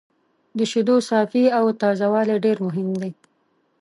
[0.57, 3.11] د شیدو صافي او تازه والی ډېر مهم دی.